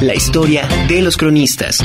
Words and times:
la 0.00 0.14
historia 0.14 0.68
de 0.88 1.00
los 1.00 1.16
cronistas. 1.16 1.82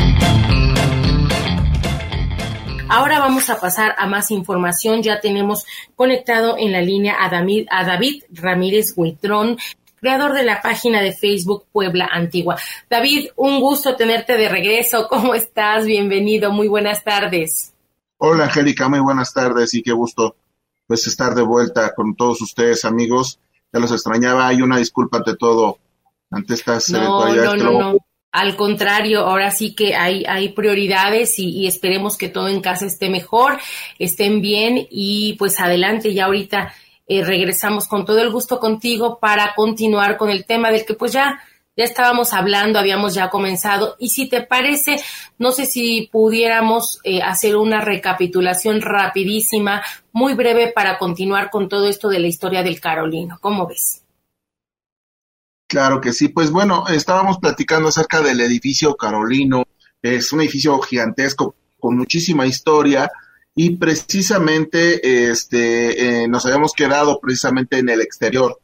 Ahora 2.89 3.19
vamos 3.19 3.49
a 3.49 3.57
pasar 3.57 3.95
a 3.97 4.05
más 4.05 4.31
información. 4.31 5.01
Ya 5.01 5.21
tenemos 5.21 5.65
conectado 5.95 6.57
en 6.57 6.73
la 6.73 6.81
línea 6.81 7.15
a 7.23 7.29
David, 7.29 7.67
a 7.71 7.85
David 7.85 8.23
Ramírez 8.29 8.93
Huitrón, 8.97 9.57
creador 10.01 10.33
de 10.33 10.43
la 10.43 10.61
página 10.61 11.01
de 11.01 11.13
Facebook 11.13 11.65
Puebla 11.71 12.09
Antigua. 12.11 12.57
David, 12.89 13.29
un 13.37 13.61
gusto 13.61 13.95
tenerte 13.95 14.35
de 14.35 14.49
regreso. 14.49 15.07
¿Cómo 15.09 15.33
estás? 15.33 15.85
Bienvenido. 15.85 16.51
Muy 16.51 16.67
buenas 16.67 17.05
tardes. 17.05 17.73
Hola, 18.17 18.45
Angélica. 18.45 18.89
Muy 18.89 18.99
buenas 18.99 19.33
tardes 19.33 19.73
y 19.73 19.81
qué 19.81 19.93
gusto 19.93 20.35
pues 20.85 21.07
estar 21.07 21.33
de 21.33 21.43
vuelta 21.43 21.93
con 21.95 22.15
todos 22.15 22.41
ustedes, 22.41 22.83
amigos. 22.83 23.39
Ya 23.71 23.79
los 23.79 23.93
extrañaba. 23.93 24.49
Hay 24.49 24.61
una 24.61 24.77
disculpa 24.77 25.17
ante 25.19 25.37
todo, 25.37 25.77
ante 26.31 26.53
estas 26.55 26.89
no, 26.89 27.33
No, 27.33 27.55
no, 27.55 27.71
no. 27.71 27.97
Al 28.31 28.55
contrario, 28.55 29.25
ahora 29.27 29.51
sí 29.51 29.75
que 29.75 29.93
hay, 29.93 30.23
hay 30.25 30.49
prioridades 30.49 31.37
y, 31.37 31.49
y, 31.49 31.67
esperemos 31.67 32.17
que 32.17 32.29
todo 32.29 32.47
en 32.47 32.61
casa 32.61 32.85
esté 32.85 33.09
mejor, 33.09 33.59
estén 33.99 34.39
bien 34.39 34.87
y 34.89 35.33
pues 35.33 35.59
adelante 35.59 36.13
ya 36.13 36.25
ahorita 36.25 36.73
eh, 37.13 37.25
regresamos 37.25 37.89
con 37.89 38.05
todo 38.05 38.21
el 38.21 38.31
gusto 38.31 38.57
contigo 38.57 39.19
para 39.19 39.53
continuar 39.53 40.15
con 40.15 40.29
el 40.29 40.45
tema 40.45 40.71
del 40.71 40.85
que 40.85 40.93
pues 40.93 41.11
ya, 41.11 41.41
ya 41.75 41.83
estábamos 41.83 42.31
hablando, 42.31 42.79
habíamos 42.79 43.13
ya 43.13 43.29
comenzado. 43.29 43.97
Y 43.99 44.11
si 44.11 44.29
te 44.29 44.43
parece, 44.43 44.95
no 45.37 45.51
sé 45.51 45.65
si 45.65 46.07
pudiéramos 46.09 47.01
eh, 47.03 47.21
hacer 47.21 47.57
una 47.57 47.81
recapitulación 47.81 48.79
rapidísima, 48.79 49.83
muy 50.13 50.35
breve, 50.35 50.71
para 50.71 50.97
continuar 50.97 51.49
con 51.49 51.67
todo 51.67 51.89
esto 51.89 52.07
de 52.07 52.19
la 52.19 52.27
historia 52.27 52.63
del 52.63 52.79
Carolino. 52.79 53.39
¿Cómo 53.41 53.67
ves? 53.67 54.00
Claro 55.71 56.01
que 56.01 56.11
sí, 56.11 56.27
pues 56.27 56.51
bueno, 56.51 56.85
estábamos 56.89 57.37
platicando 57.37 57.87
acerca 57.87 58.19
del 58.19 58.41
edificio 58.41 58.97
Carolino, 58.97 59.63
es 60.01 60.33
un 60.33 60.41
edificio 60.41 60.77
gigantesco 60.81 61.55
con 61.79 61.95
muchísima 61.95 62.45
historia, 62.45 63.09
y 63.55 63.77
precisamente 63.77 65.29
este, 65.29 66.23
eh, 66.23 66.27
nos 66.27 66.45
habíamos 66.45 66.73
quedado 66.73 67.21
precisamente 67.21 67.77
en 67.77 67.87
el 67.87 68.01
exterior 68.01 68.59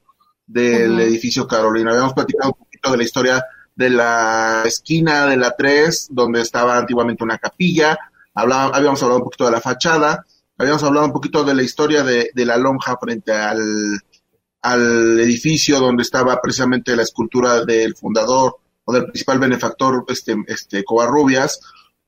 del 0.46 1.00
edificio 1.00 1.48
Carolina. 1.48 1.92
Habíamos 1.92 2.12
platicado 2.12 2.52
un 2.52 2.66
poquito 2.66 2.92
de 2.92 2.98
la 2.98 3.04
historia 3.06 3.46
de 3.74 3.90
la 3.90 4.64
esquina 4.66 5.28
de 5.28 5.38
la 5.38 5.56
3, 5.58 6.10
donde 6.12 6.42
estaba 6.42 6.78
antiguamente 6.78 7.24
una 7.24 7.38
capilla, 7.38 7.98
habíamos 8.34 9.02
hablado 9.02 9.20
un 9.20 9.24
poquito 9.24 9.46
de 9.46 9.52
la 9.52 9.62
fachada, 9.62 10.26
habíamos 10.58 10.84
hablado 10.84 11.06
un 11.06 11.14
poquito 11.14 11.46
de 11.46 11.56
la 11.56 11.64
historia 11.64 12.04
de, 12.04 12.32
de 12.36 12.46
la 12.46 12.58
lonja 12.58 12.98
frente 12.98 13.32
al, 13.32 14.02
al 14.68 15.20
edificio 15.22 15.80
donde 15.80 16.04
estaba 16.04 16.42
precisamente 16.42 16.96
la 16.96 17.04
escultura 17.04 17.64
del 17.64 17.96
fundador 17.96 18.58
o 18.84 18.94
del 18.94 19.06
principal 19.06 19.40
benefactor, 19.40 20.04
este, 20.10 20.36
este 20.48 20.84
Covarrubias, 20.84 21.62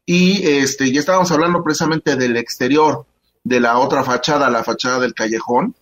y 0.05 0.45
este, 0.45 0.91
ya 0.91 0.99
estábamos 0.99 1.31
hablando 1.31 1.63
precisamente 1.63 2.17
del 2.17 2.35
exterior 2.35 3.05
de 3.45 3.61
la 3.61 3.79
otra 3.79 4.03
fachada, 4.03 4.49
la 4.49 4.63
fachada 4.65 4.99
del 4.99 5.13
callejón, 5.13 5.73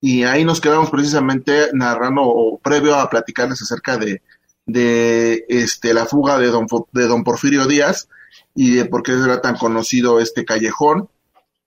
y 0.00 0.22
ahí 0.22 0.44
nos 0.44 0.60
quedamos 0.60 0.88
precisamente 0.88 1.68
narrando 1.74 2.22
o 2.22 2.58
previo 2.58 2.94
a 2.94 3.10
platicarles 3.10 3.60
acerca 3.60 3.98
de, 3.98 4.22
de 4.64 5.44
este, 5.48 5.92
la 5.92 6.06
fuga 6.06 6.38
de 6.38 6.46
don, 6.46 6.66
de 6.92 7.06
don 7.06 7.24
Porfirio 7.24 7.66
Díaz 7.66 8.08
y 8.54 8.76
de 8.76 8.86
por 8.86 9.02
qué 9.02 9.12
era 9.12 9.42
tan 9.42 9.56
conocido 9.56 10.18
este 10.18 10.46
callejón 10.46 11.10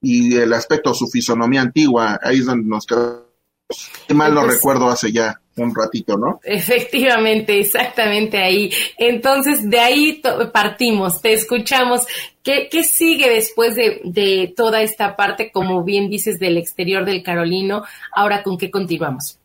y 0.01 0.37
el 0.37 0.53
aspecto, 0.53 0.93
su 0.95 1.07
fisonomía 1.07 1.61
antigua, 1.61 2.19
ahí 2.23 2.39
es 2.39 2.45
donde 2.45 2.67
nos 2.67 2.87
quedamos. 2.87 3.28
Si 3.69 4.13
mal 4.15 4.33
no 4.33 4.43
recuerdo 4.45 4.89
hace 4.89 5.11
ya 5.11 5.39
un 5.55 5.75
ratito, 5.75 6.17
¿no? 6.17 6.39
Efectivamente, 6.43 7.59
exactamente 7.59 8.37
ahí. 8.39 8.71
Entonces, 8.97 9.69
de 9.69 9.79
ahí 9.79 10.23
partimos, 10.51 11.21
te 11.21 11.33
escuchamos. 11.33 12.07
¿Qué, 12.41 12.67
qué 12.71 12.83
sigue 12.83 13.29
después 13.29 13.75
de, 13.75 14.01
de, 14.05 14.53
toda 14.55 14.81
esta 14.81 15.15
parte, 15.15 15.51
como 15.51 15.83
bien 15.83 16.09
dices, 16.09 16.39
del 16.39 16.57
exterior 16.57 17.05
del 17.05 17.21
Carolino? 17.21 17.83
Ahora, 18.15 18.41
¿con 18.41 18.57
qué 18.57 18.71
continuamos? 18.71 19.37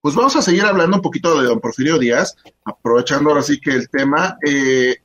Pues 0.00 0.14
vamos 0.14 0.36
a 0.36 0.42
seguir 0.42 0.64
hablando 0.64 0.96
un 0.96 1.02
poquito 1.02 1.38
de 1.40 1.48
don 1.48 1.60
Porfirio 1.60 1.98
Díaz, 1.98 2.36
aprovechando 2.64 3.30
ahora 3.30 3.42
sí 3.42 3.60
que 3.60 3.70
el 3.72 3.90
tema 3.90 4.38
eh, 4.46 4.96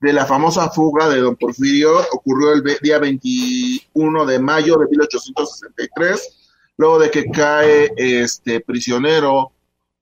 de 0.00 0.12
la 0.12 0.26
famosa 0.26 0.70
fuga 0.70 1.08
de 1.08 1.20
don 1.20 1.36
Porfirio 1.36 2.00
ocurrió 2.12 2.52
el 2.52 2.62
día 2.82 2.98
21 2.98 4.26
de 4.26 4.38
mayo 4.38 4.76
de 4.76 4.86
1863 4.88 6.39
luego 6.80 6.98
de 6.98 7.10
que 7.10 7.26
cae 7.26 7.92
este 7.94 8.60
prisionero 8.60 9.52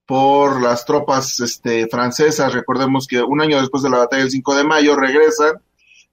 por 0.06 0.62
las 0.62 0.84
tropas 0.84 1.40
este, 1.40 1.88
francesas. 1.88 2.52
Recordemos 2.52 3.08
que 3.08 3.20
un 3.20 3.40
año 3.40 3.60
después 3.60 3.82
de 3.82 3.90
la 3.90 3.98
batalla 3.98 4.22
del 4.22 4.30
5 4.30 4.54
de 4.54 4.62
mayo 4.62 4.94
regresan 4.94 5.54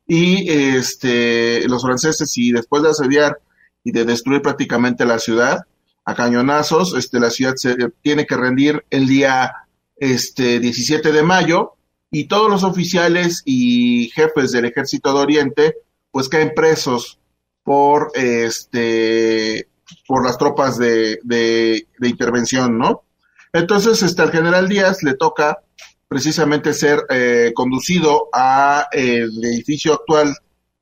y 0.08 0.50
este, 0.50 1.70
los 1.70 1.84
franceses 1.84 2.36
y 2.40 2.52
después 2.52 2.82
de 2.82 2.90
asediar 2.90 3.38
y 3.84 3.92
de 3.92 4.06
destruir 4.06 4.42
prácticamente 4.42 5.06
la 5.06 5.20
ciudad 5.20 5.68
a 6.04 6.16
cañonazos, 6.16 6.96
este, 6.96 7.20
la 7.20 7.30
ciudad 7.30 7.54
se 7.58 7.76
tiene 8.02 8.26
que 8.26 8.36
rendir 8.36 8.84
el 8.90 9.08
día 9.08 9.54
este, 9.98 10.60
17 10.60 11.12
de 11.12 11.22
mayo 11.22 11.74
y 12.10 12.24
todos 12.28 12.50
los 12.50 12.64
oficiales 12.64 13.44
y 13.46 14.10
jefes 14.16 14.52
del 14.52 14.66
ejército 14.66 15.14
de 15.14 15.20
Oriente 15.20 15.76
pues 16.10 16.28
caen 16.28 16.54
presos 16.56 17.20
por 17.64 18.12
este 18.16 19.68
por 20.08 20.26
las 20.26 20.38
tropas 20.38 20.78
de, 20.78 21.20
de, 21.24 21.86
intervención, 22.02 22.78
¿no? 22.78 23.04
Entonces, 23.54 24.02
este, 24.04 24.22
al 24.22 24.32
general 24.32 24.68
Díaz 24.68 25.04
le 25.04 25.16
toca 25.16 25.60
precisamente 26.08 26.74
ser 26.74 27.06
eh, 27.10 27.52
conducido 27.56 28.30
a 28.34 28.88
el 28.92 29.44
edificio 29.44 29.94
actual 29.94 30.36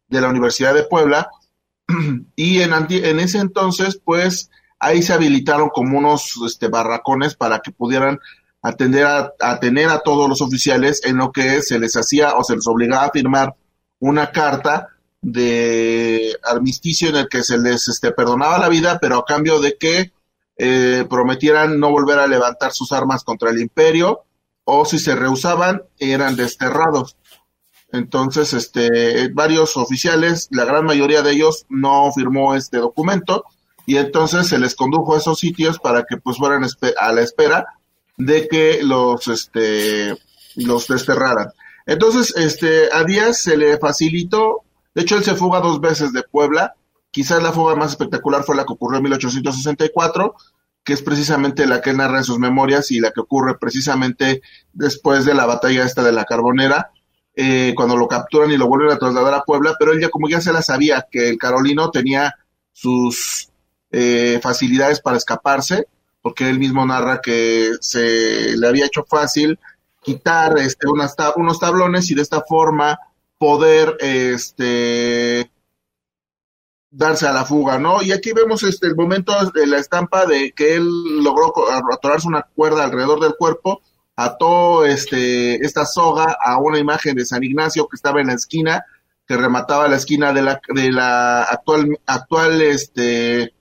de 0.08 0.22
la 0.22 0.30
Universidad 0.30 0.74
de 0.74 0.84
Puebla 0.84 1.30
y 2.36 2.62
en, 2.62 2.74
en 2.74 3.20
ese 3.20 3.40
entonces, 3.40 4.00
pues, 4.04 4.50
ahí 4.80 5.02
se 5.02 5.14
habilitaron 5.14 5.70
como 5.70 5.98
unos 5.98 6.34
este, 6.46 6.68
barracones 6.68 7.36
para 7.36 7.60
que 7.60 7.72
pudieran 7.72 8.20
atender 8.62 9.06
a, 9.06 9.34
a 9.40 9.60
a 9.60 10.00
todos 10.00 10.30
los 10.30 10.42
oficiales 10.42 11.04
en 11.04 11.18
lo 11.18 11.32
que 11.32 11.62
se 11.62 11.80
les 11.80 11.96
hacía 11.96 12.36
o 12.36 12.44
se 12.44 12.56
les 12.56 12.68
obligaba 12.68 13.06
a 13.06 13.12
firmar 13.12 13.56
una 14.00 14.32
carta 14.32 14.88
de 15.24 16.38
armisticio 16.44 17.10
en 17.10 17.16
el 17.16 17.28
que 17.30 17.44
se 17.44 17.58
les 17.58 17.88
este, 17.88 18.12
perdonaba 18.12 18.60
la 18.60 18.70
vida, 18.70 19.00
pero 19.02 19.18
a 19.18 19.26
cambio 19.26 19.60
de 19.60 19.78
que 19.78 20.12
eh, 20.58 21.06
prometieran 21.10 21.80
no 21.80 21.90
volver 21.90 22.20
a 22.20 22.28
levantar 22.28 22.74
sus 22.74 22.92
armas 22.92 23.24
contra 23.24 23.50
el 23.50 23.60
imperio, 23.60 24.26
o 24.66 24.86
si 24.86 25.00
se 25.00 25.16
rehusaban, 25.16 25.82
eran 25.98 26.36
desterrados. 26.36 27.18
Entonces, 27.92 28.54
este, 28.54 29.30
varios 29.30 29.78
oficiales, 29.78 30.50
la 30.52 30.66
gran 30.66 30.86
mayoría 30.86 31.22
de 31.22 31.32
ellos 31.32 31.66
no 31.70 32.12
firmó 32.12 32.54
este 32.56 32.78
documento, 32.78 33.46
y 33.86 33.98
entonces 33.98 34.48
se 34.48 34.60
les 34.60 34.76
condujo 34.76 35.16
a 35.16 35.18
esos 35.18 35.40
sitios 35.40 35.80
para 35.80 36.04
que 36.04 36.18
pues 36.18 36.38
fueran 36.38 36.66
a 37.00 37.12
la 37.12 37.22
espera 37.22 37.66
de 38.18 38.48
que 38.48 38.84
los, 38.84 39.28
este, 39.28 40.18
los 40.56 40.88
desterraran. 40.88 41.48
Entonces, 41.86 42.36
este, 42.36 42.90
a 42.94 43.04
Díaz 43.04 43.42
se 43.42 43.58
le 43.58 43.78
facilitó 43.78 44.64
de 44.94 45.02
hecho, 45.02 45.16
él 45.18 45.24
se 45.24 45.36
fuga 45.36 45.60
dos 45.60 45.82
veces 45.82 46.14
de 46.14 46.24
Puebla. 46.24 46.76
Quizás 47.12 47.42
la 47.42 47.52
fuga 47.52 47.76
más 47.76 47.92
espectacular 47.92 48.44
fue 48.44 48.56
la 48.56 48.66
que 48.66 48.74
ocurrió 48.74 48.98
en 48.98 49.04
1864, 49.04 50.36
que 50.84 50.94
es 50.94 51.02
precisamente 51.02 51.66
la 51.66 51.82
que 51.82 51.94
narra 51.94 52.20
en 52.20 52.24
sus 52.24 52.40
memorias 52.40 52.92
y 52.92 53.00
la 53.00 53.12
que 53.12 53.22
ocurre 53.22 53.58
precisamente 53.58 54.42
después 54.74 55.26
de 55.26 55.34
la 55.34 55.46
batalla 55.46 55.86
esta 55.86 56.04
de 56.04 56.12
la 56.12 56.26
Carbonera, 56.26 56.92
eh, 57.36 57.74
cuando 57.76 57.98
lo 57.98 58.08
capturan 58.08 58.52
y 58.52 58.58
lo 58.58 58.68
vuelven 58.68 58.92
a 58.92 59.00
trasladar 59.00 59.34
a 59.34 59.44
Puebla, 59.44 59.76
pero 59.80 59.94
él 59.94 60.02
ya 60.02 60.10
como 60.10 60.30
ya 60.30 60.42
se 60.42 60.54
la 60.54 60.62
sabía 60.62 61.08
que 61.10 61.30
el 61.30 61.38
Carolino 61.38 61.90
tenía 61.90 62.36
sus 62.72 63.50
eh, 63.92 64.40
facilidades 64.42 65.00
para 65.00 65.18
escaparse, 65.18 65.88
porque 66.22 66.50
él 66.50 66.60
mismo 66.60 66.86
narra 66.86 67.22
que 67.22 67.72
se 67.80 68.56
le 68.58 68.68
había 68.68 68.86
hecho 68.86 69.04
fácil 69.08 69.60
quitar 70.04 70.58
este, 70.60 70.88
unos 70.88 71.60
tablones 71.60 72.12
y 72.12 72.16
de 72.16 72.22
esta 72.22 72.42
forma 72.42 73.00
poder 73.44 73.98
este 74.00 75.52
darse 76.90 77.28
a 77.28 77.34
la 77.34 77.44
fuga, 77.44 77.78
¿no? 77.78 78.02
Y 78.02 78.14
aquí 78.14 78.32
vemos 78.32 78.64
este 78.64 78.88
el 78.88 78.96
momento 78.96 79.34
de 79.52 79.68
la 79.68 79.80
estampa 79.80 80.26
de 80.26 80.54
que 80.54 80.76
él 80.76 81.22
logró 81.22 81.54
atorarse 81.92 82.30
una 82.30 82.44
cuerda 82.56 82.86
alrededor 82.86 83.20
del 83.20 83.36
cuerpo, 83.36 83.82
ató 84.16 84.86
este 84.86 85.56
esta 85.56 85.86
soga 85.86 86.38
a 86.42 86.58
una 86.58 86.80
imagen 86.80 87.16
de 87.18 87.26
San 87.26 87.44
Ignacio 87.44 87.90
que 87.90 87.98
estaba 87.98 88.22
en 88.22 88.28
la 88.28 88.36
esquina, 88.36 88.86
que 89.28 89.36
remataba 89.36 89.90
la 89.90 89.98
esquina 89.98 90.32
de 90.32 90.92
la 90.94 91.44
actual 91.44 92.00
actual 92.06 92.62
este 92.62 93.54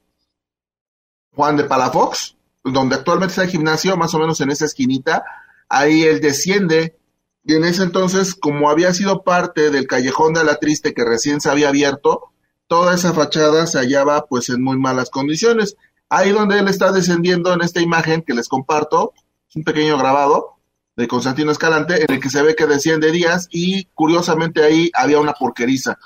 Juan 1.35 1.57
de 1.57 1.65
Palafox, 1.65 2.37
donde 2.63 2.95
actualmente 2.95 3.33
está 3.33 3.43
el 3.43 3.51
gimnasio, 3.51 3.97
más 3.97 4.15
o 4.15 4.21
menos 4.21 4.41
en 4.41 4.53
esa 4.53 4.67
esquinita, 4.67 5.25
ahí 5.69 6.05
él 6.05 6.21
desciende 6.21 7.02
y 7.45 7.55
en 7.55 7.65
ese 7.65 7.83
entonces, 7.83 8.35
como 8.35 8.71
había 8.71 8.95
sido 8.95 9.23
parte 9.23 9.71
del 9.71 9.87
callejón 9.87 10.35
de 10.35 10.45
la 10.45 10.57
triste 10.57 10.95
que 10.95 11.05
recién 11.05 11.41
se 11.41 11.51
había 11.51 11.69
abierto, 11.69 12.33
toda 12.69 12.95
esa 12.95 13.13
fachada 13.13 13.67
se 13.67 13.79
hallaba 13.79 14.27
pues 14.27 14.49
en 14.49 14.63
muy 14.63 14.79
malas 14.79 15.11
condiciones. 15.11 15.77
Ahí 16.09 16.31
donde 16.31 16.59
él 16.59 16.69
está 16.69 16.93
descendiendo 16.93 17.53
en 17.53 17.63
esta 17.63 17.81
imagen 17.81 18.23
que 18.23 18.35
les 18.35 18.49
comparto, 18.49 19.13
es 19.49 19.57
un 19.57 19.65
pequeño 19.65 19.99
grabado, 19.99 20.59
de 20.97 21.09
Constantino 21.09 21.51
Escalante, 21.51 22.05
en 22.05 22.15
el 22.15 22.21
que 22.21 22.31
se 22.31 22.43
ve 22.43 22.55
que 22.55 22.67
desciende 22.67 23.11
Díaz 23.11 23.49
y 23.51 23.87
curiosamente 23.95 24.63
ahí 24.63 24.91
había 24.95 25.21
una 25.21 25.33
porqueriza, 25.33 25.99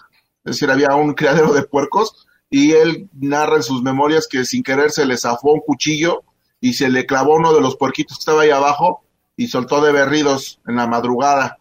es 0.45 0.53
decir, 0.53 0.71
había 0.71 0.95
un 0.95 1.13
criadero 1.15 1.53
de 1.53 1.65
puercos 1.65 2.27
y 2.49 2.71
él 2.73 3.11
narra 3.13 3.57
en 3.57 3.63
sus 3.65 3.83
memorias 3.83 4.29
que 4.29 4.45
sin 4.45 4.63
querer 4.63 4.93
se 4.93 5.05
le 5.05 5.19
zafó 5.19 5.53
un 5.53 5.61
cuchillo 5.61 6.23
y 6.61 6.75
se 6.75 6.89
le 6.89 7.05
clavó 7.05 7.35
uno 7.35 7.53
de 7.53 7.61
los 7.61 7.77
puerquitos 7.77 8.19
que 8.19 8.21
estaba 8.21 8.43
ahí 8.43 8.51
abajo 8.51 9.03
y 9.37 9.49
soltó 9.49 9.81
de 9.81 9.93
berridos 9.93 10.61
en 10.67 10.77
la 10.77 10.87
madrugada. 10.87 11.59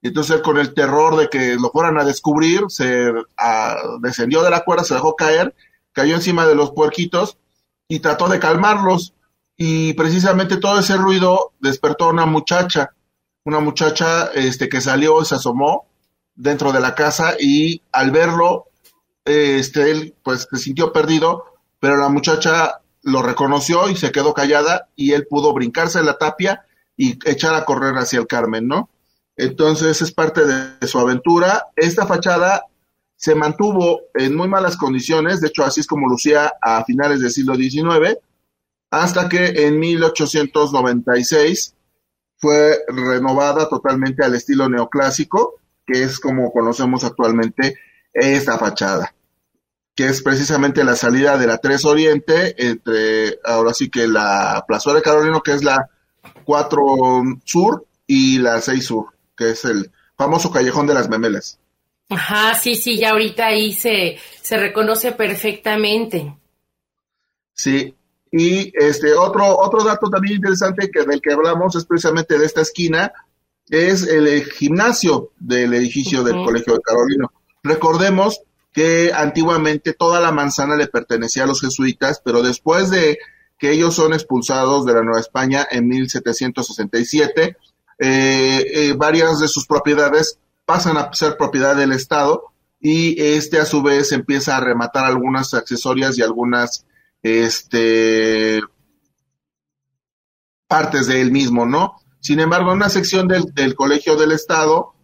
Y 0.00 0.08
entonces 0.08 0.40
con 0.42 0.58
el 0.58 0.74
terror 0.74 1.16
de 1.16 1.28
que 1.28 1.56
lo 1.56 1.70
fueran 1.70 1.98
a 1.98 2.04
descubrir, 2.04 2.64
se 2.68 3.12
descendió 4.00 4.42
de 4.42 4.50
la 4.50 4.64
cuerda, 4.64 4.84
se 4.84 4.94
dejó 4.94 5.16
caer, 5.16 5.54
cayó 5.92 6.14
encima 6.14 6.46
de 6.46 6.54
los 6.54 6.70
puerquitos 6.70 7.38
y 7.88 8.00
trató 8.00 8.28
de 8.28 8.38
calmarlos. 8.38 9.14
Y 9.56 9.94
precisamente 9.94 10.56
todo 10.56 10.78
ese 10.78 10.96
ruido 10.96 11.52
despertó 11.58 12.04
a 12.04 12.10
una 12.10 12.26
muchacha, 12.26 12.94
una 13.44 13.58
muchacha 13.58 14.26
este, 14.34 14.68
que 14.68 14.80
salió 14.80 15.24
se 15.24 15.34
asomó 15.34 15.88
dentro 16.36 16.70
de 16.70 16.80
la 16.80 16.94
casa 16.94 17.34
y 17.38 17.82
al 17.90 18.12
verlo, 18.12 18.66
este, 19.24 19.90
él 19.90 20.14
pues 20.22 20.46
se 20.48 20.58
sintió 20.58 20.92
perdido, 20.92 21.44
pero 21.80 21.96
la 21.96 22.08
muchacha 22.08 22.80
lo 23.02 23.22
reconoció 23.22 23.88
y 23.88 23.96
se 23.96 24.12
quedó 24.12 24.32
callada 24.32 24.88
y 24.94 25.12
él 25.12 25.26
pudo 25.28 25.52
brincarse 25.52 25.98
en 25.98 26.06
la 26.06 26.18
tapia 26.18 26.64
y 26.98 27.18
echar 27.24 27.54
a 27.54 27.64
correr 27.64 27.94
hacia 27.94 28.18
el 28.18 28.26
Carmen, 28.26 28.68
¿no? 28.68 28.90
Entonces 29.36 30.02
es 30.02 30.12
parte 30.12 30.44
de 30.44 30.86
su 30.86 30.98
aventura. 30.98 31.68
Esta 31.76 32.06
fachada 32.06 32.66
se 33.16 33.34
mantuvo 33.34 34.02
en 34.14 34.36
muy 34.36 34.48
malas 34.48 34.76
condiciones, 34.76 35.40
de 35.40 35.48
hecho 35.48 35.64
así 35.64 35.80
es 35.80 35.86
como 35.86 36.08
lucía 36.08 36.52
a 36.60 36.84
finales 36.84 37.20
del 37.20 37.30
siglo 37.30 37.54
XIX, 37.54 38.18
hasta 38.90 39.28
que 39.28 39.66
en 39.66 39.78
1896 39.78 41.74
fue 42.36 42.78
renovada 42.88 43.68
totalmente 43.68 44.24
al 44.24 44.34
estilo 44.34 44.68
neoclásico, 44.68 45.54
que 45.86 46.02
es 46.02 46.20
como 46.20 46.52
conocemos 46.52 47.04
actualmente 47.04 47.78
esta 48.12 48.58
fachada 48.58 49.14
que 49.98 50.06
es 50.06 50.22
precisamente 50.22 50.84
la 50.84 50.94
salida 50.94 51.36
de 51.36 51.48
la 51.48 51.58
3 51.58 51.84
Oriente, 51.84 52.54
entre 52.64 53.40
ahora 53.44 53.74
sí 53.74 53.90
que 53.90 54.06
la 54.06 54.64
Plazuela 54.64 55.00
de 55.00 55.02
Carolino, 55.02 55.42
que 55.42 55.54
es 55.54 55.64
la 55.64 55.90
4 56.48 57.40
Sur, 57.44 57.84
y 58.06 58.38
la 58.38 58.62
6 58.62 58.82
Sur, 58.82 59.08
que 59.36 59.50
es 59.50 59.66
el 59.66 59.90
famoso 60.16 60.50
Callejón 60.50 60.86
de 60.86 60.94
las 60.94 61.10
Memelas. 61.10 61.58
Ajá, 62.08 62.54
sí, 62.54 62.74
sí, 62.74 62.96
ya 62.96 63.10
ahorita 63.10 63.48
ahí 63.48 63.74
se, 63.74 64.16
se 64.40 64.56
reconoce 64.56 65.12
perfectamente. 65.12 66.34
Sí, 67.52 67.94
y 68.32 68.72
este 68.82 69.12
otro, 69.12 69.58
otro 69.58 69.84
dato 69.84 70.08
también 70.08 70.36
interesante 70.36 70.90
que 70.90 71.04
del 71.04 71.20
que 71.20 71.34
hablamos 71.34 71.76
es 71.76 71.84
precisamente 71.84 72.38
de 72.38 72.46
esta 72.46 72.62
esquina, 72.62 73.12
es 73.68 74.04
el 74.04 74.42
gimnasio 74.50 75.32
del 75.38 75.74
edificio 75.74 76.24
del 76.24 76.36
Colegio 76.36 76.72
de 76.72 76.80
Carolino. 76.80 77.30
Recordemos 77.62 78.40
que 78.72 79.12
antiguamente 79.12 79.92
toda 79.92 80.18
la 80.18 80.32
manzana 80.32 80.76
le 80.76 80.86
pertenecía 80.86 81.44
a 81.44 81.46
los 81.46 81.60
jesuitas, 81.60 82.22
pero 82.24 82.42
después 82.42 82.88
de 82.88 83.18
que 83.58 83.72
ellos 83.72 83.94
son 83.94 84.12
expulsados 84.12 84.86
de 84.86 84.94
la 84.94 85.02
Nueva 85.02 85.20
España 85.20 85.66
en 85.70 85.88
1767, 85.88 87.56
eh, 87.98 88.66
eh, 88.72 88.94
varias 88.96 89.40
de 89.40 89.48
sus 89.48 89.66
propiedades 89.66 90.38
pasan 90.64 90.96
a 90.96 91.12
ser 91.12 91.36
propiedad 91.36 91.74
del 91.74 91.92
Estado 91.92 92.44
y 92.80 93.20
este 93.20 93.58
a 93.58 93.64
su 93.64 93.82
vez 93.82 94.12
empieza 94.12 94.56
a 94.56 94.60
rematar 94.60 95.04
algunas 95.04 95.54
accesorias 95.54 96.16
y 96.16 96.22
algunas 96.22 96.86
este, 97.22 98.60
partes 100.68 101.06
de 101.08 101.20
él 101.20 101.32
mismo, 101.32 101.66
¿no? 101.66 101.96
Sin 102.20 102.38
embargo, 102.38 102.72
una 102.72 102.88
sección 102.88 103.26
del, 103.26 103.52
del 103.54 103.74
Colegio 103.74 104.16
del 104.16 104.32
Estado 104.32 104.94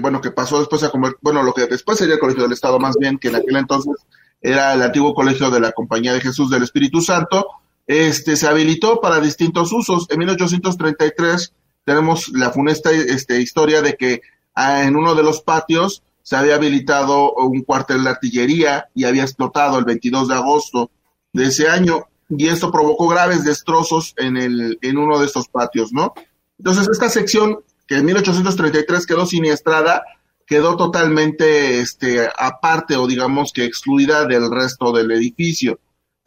bueno, 0.00 0.20
que 0.20 0.30
pasó 0.30 0.58
después 0.58 0.82
a 0.82 0.90
comer, 0.90 1.16
bueno, 1.20 1.42
lo 1.42 1.52
que 1.52 1.66
después 1.66 1.98
sería 1.98 2.14
el 2.14 2.20
Colegio 2.20 2.42
del 2.42 2.52
Estado 2.52 2.78
más 2.78 2.96
bien, 2.98 3.18
que 3.18 3.28
en 3.28 3.36
aquel 3.36 3.56
entonces 3.56 3.94
era 4.40 4.74
el 4.74 4.82
antiguo 4.82 5.14
Colegio 5.14 5.50
de 5.50 5.60
la 5.60 5.72
Compañía 5.72 6.12
de 6.12 6.20
Jesús 6.20 6.50
del 6.50 6.62
Espíritu 6.62 7.00
Santo, 7.00 7.46
este, 7.86 8.36
se 8.36 8.46
habilitó 8.46 9.00
para 9.00 9.20
distintos 9.20 9.72
usos. 9.72 10.06
En 10.10 10.18
1833 10.18 11.52
tenemos 11.84 12.28
la 12.28 12.50
funesta 12.50 12.90
este, 12.92 13.40
historia 13.40 13.82
de 13.82 13.96
que 13.96 14.20
ah, 14.54 14.84
en 14.84 14.96
uno 14.96 15.14
de 15.14 15.22
los 15.22 15.42
patios 15.42 16.02
se 16.22 16.36
había 16.36 16.56
habilitado 16.56 17.32
un 17.34 17.62
cuartel 17.62 18.04
de 18.04 18.10
artillería 18.10 18.88
y 18.94 19.04
había 19.04 19.22
explotado 19.22 19.78
el 19.78 19.84
22 19.84 20.28
de 20.28 20.34
agosto 20.34 20.90
de 21.32 21.46
ese 21.46 21.68
año 21.68 22.06
y 22.28 22.48
esto 22.48 22.70
provocó 22.70 23.08
graves 23.08 23.44
destrozos 23.44 24.14
en, 24.16 24.36
el, 24.36 24.78
en 24.82 24.98
uno 24.98 25.18
de 25.18 25.26
estos 25.26 25.48
patios, 25.48 25.92
¿no? 25.92 26.14
Entonces, 26.58 26.88
esta 26.88 27.08
sección 27.08 27.60
que 27.86 27.96
en 27.96 28.04
1833 28.04 29.06
quedó 29.06 29.26
siniestrada, 29.26 30.04
quedó 30.46 30.76
totalmente 30.76 31.80
este, 31.80 32.28
aparte 32.38 32.96
o 32.96 33.06
digamos 33.06 33.52
que 33.52 33.64
excluida 33.64 34.26
del 34.26 34.50
resto 34.50 34.92
del 34.92 35.10
edificio. 35.10 35.80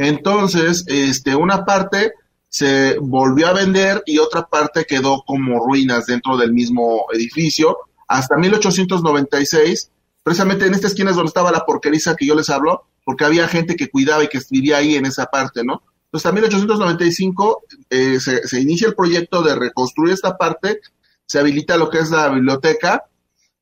Entonces, 0.07 0.83
este, 0.87 1.35
una 1.35 1.65
parte 1.65 2.13
se 2.49 2.97
volvió 2.99 3.47
a 3.47 3.53
vender 3.53 4.03
y 4.05 4.19
otra 4.19 4.47
parte 4.47 4.85
quedó 4.85 5.23
como 5.25 5.65
ruinas 5.65 6.05
dentro 6.05 6.37
del 6.37 6.53
mismo 6.53 7.05
edificio 7.13 7.77
hasta 8.07 8.37
1896, 8.37 9.89
precisamente 10.21 10.67
en 10.67 10.73
esta 10.73 10.87
esquina 10.87 11.09
es 11.09 11.15
donde 11.15 11.29
estaba 11.29 11.51
la 11.51 11.65
porqueriza 11.65 12.15
que 12.15 12.27
yo 12.27 12.35
les 12.35 12.49
hablo, 12.49 12.85
porque 13.03 13.25
había 13.25 13.47
gente 13.47 13.75
que 13.75 13.89
cuidaba 13.89 14.23
y 14.23 14.27
que 14.27 14.39
vivía 14.51 14.77
ahí 14.77 14.95
en 14.95 15.05
esa 15.05 15.25
parte, 15.25 15.63
¿no? 15.63 15.81
Entonces, 16.05 16.27
hasta 16.27 16.31
1895 16.31 17.63
eh, 17.89 18.19
se, 18.19 18.47
se 18.47 18.61
inicia 18.61 18.87
el 18.87 18.93
proyecto 18.93 19.41
de 19.41 19.55
reconstruir 19.55 20.13
esta 20.13 20.37
parte 20.37 20.79
se 21.25 21.39
habilita 21.39 21.77
lo 21.77 21.89
que 21.89 21.99
es 21.99 22.11
la 22.11 22.29
biblioteca, 22.29 23.05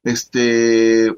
este, 0.04 1.16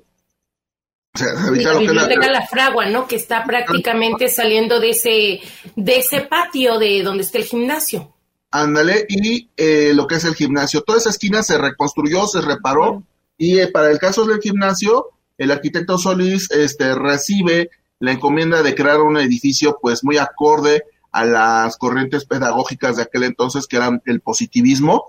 la 1.64 1.78
biblioteca 1.78 2.32
la... 2.32 2.48
Fragua, 2.48 2.86
¿no? 2.88 3.08
Que 3.08 3.16
está 3.16 3.44
prácticamente 3.44 4.28
saliendo 4.30 4.80
de 4.80 4.90
ese, 4.92 5.42
de 5.76 5.98
ese 5.98 6.22
patio 6.22 6.80
de 6.80 7.04
donde 7.04 7.24
está 7.24 7.38
el 7.38 7.46
gimnasio. 7.46 8.14
Ándale, 8.52 9.06
y 9.10 9.50
eh, 9.58 9.94
lo 9.96 10.06
que 10.06 10.16
es 10.16 10.26
el 10.26 10.36
gimnasio. 10.36 10.82
Toda 10.82 11.00
esa 11.00 11.10
esquina 11.10 11.42
se 11.42 11.58
reconstruyó, 11.58 12.28
se 12.28 12.42
reparó, 12.42 13.04
y 13.38 13.60
eh, 13.60 13.68
para 13.68 13.90
el 13.90 13.98
caso 13.98 14.26
del 14.26 14.40
gimnasio, 14.40 15.10
el 15.38 15.52
arquitecto 15.52 15.98
Solís 15.98 16.52
este, 16.52 16.94
recibe 16.94 17.72
la 18.00 18.12
encomienda 18.12 18.62
de 18.62 18.76
crear 18.76 19.02
un 19.02 19.18
edificio 19.18 19.80
pues 19.82 20.04
muy 20.04 20.18
acorde 20.18 20.84
a 21.12 21.26
las 21.26 21.78
corrientes 21.78 22.26
pedagógicas 22.26 22.98
de 22.98 23.04
aquel 23.04 23.24
entonces, 23.24 23.68
que 23.68 23.78
eran 23.78 24.02
el 24.06 24.22
positivismo, 24.22 25.06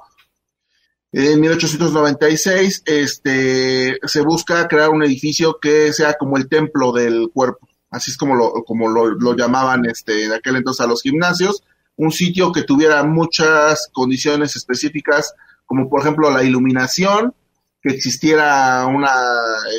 en 1.17 1.41
1896 1.41 2.83
este, 2.87 3.99
se 4.03 4.21
busca 4.23 4.67
crear 4.67 4.91
un 4.91 5.05
edificio 5.05 5.61
que 5.61 5.93
sea 5.93 6.15
como 6.15 6.37
el 6.37 6.49
templo 6.49 6.91
del 6.91 7.31
cuerpo, 7.33 7.69
así 7.89 8.11
es 8.11 8.17
como 8.17 8.35
lo, 8.35 8.65
como 8.65 8.89
lo, 8.89 9.37
llamaban 9.37 9.87
este, 9.87 10.25
en 10.25 10.33
aquel 10.33 10.57
entonces 10.57 10.85
a 10.85 10.89
los 10.89 11.03
gimnasios, 11.03 11.63
un 11.97 12.11
sitio 12.11 12.51
que 12.51 12.65
tuviera 12.65 13.05
muchas 13.05 13.91
condiciones 13.93 14.57
específicas, 14.57 15.35
como 15.67 15.89
por 15.89 16.01
ejemplo 16.01 16.33
la 16.33 16.43
iluminación, 16.43 17.33
que 17.81 17.91
existiera 17.91 18.85
una, 18.87 19.13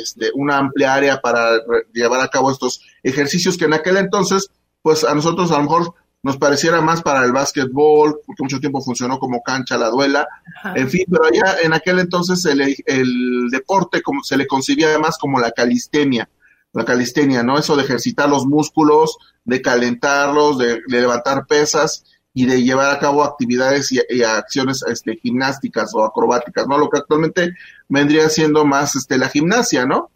este, 0.02 0.30
una 0.32 0.56
amplia 0.56 0.94
área 0.94 1.20
para 1.20 1.50
llevar 1.92 2.22
a 2.22 2.28
cabo 2.28 2.50
estos 2.50 2.80
ejercicios 3.02 3.58
que 3.58 3.66
en 3.66 3.74
aquel 3.74 3.98
entonces, 3.98 4.48
pues 4.80 5.04
a 5.04 5.14
nosotros 5.14 5.52
a 5.52 5.58
lo 5.58 5.64
mejor 5.64 5.94
nos 6.26 6.38
pareciera 6.38 6.80
más 6.80 7.02
para 7.02 7.24
el 7.24 7.30
básquetbol, 7.30 8.18
porque 8.26 8.42
mucho 8.42 8.58
tiempo 8.58 8.82
funcionó 8.82 9.20
como 9.20 9.44
cancha 9.44 9.78
la 9.78 9.90
duela, 9.90 10.26
en 10.74 10.90
fin, 10.90 11.04
pero 11.08 11.24
allá 11.24 11.60
en 11.62 11.72
aquel 11.72 12.00
entonces 12.00 12.44
el, 12.46 12.74
el, 12.84 13.48
deporte 13.48 14.02
como 14.02 14.24
se 14.24 14.36
le 14.36 14.48
concibía 14.48 14.98
más 14.98 15.18
como 15.18 15.38
la 15.38 15.52
calistenia, 15.52 16.28
la 16.72 16.84
calistenia, 16.84 17.44
¿no? 17.44 17.56
Eso 17.56 17.76
de 17.76 17.84
ejercitar 17.84 18.28
los 18.28 18.44
músculos, 18.44 19.16
de 19.44 19.62
calentarlos, 19.62 20.58
de, 20.58 20.80
levantar 20.88 21.46
pesas 21.46 22.02
y 22.34 22.46
de 22.46 22.60
llevar 22.64 22.90
a 22.90 22.98
cabo 22.98 23.22
actividades 23.22 23.92
y, 23.92 24.24
acciones 24.24 24.82
este, 24.82 25.14
gimnásticas 25.22 25.94
o 25.94 26.04
acrobáticas, 26.04 26.66
¿no? 26.66 26.76
Lo 26.76 26.90
que 26.90 26.98
actualmente 26.98 27.54
vendría 27.88 28.28
siendo 28.30 28.64
más 28.64 28.96
este, 28.96 29.16
la 29.16 29.28
gimnasia, 29.28 29.86
¿no? 29.86 30.10